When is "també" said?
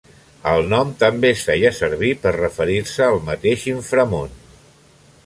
1.03-1.29